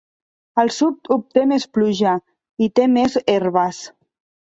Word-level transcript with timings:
El 0.63 0.71
sud 0.77 1.09
obté 1.17 1.45
més 1.53 1.69
pluja 1.79 2.17
i 2.69 2.73
té 2.81 2.91
més 2.99 3.23
herbes. 3.39 3.87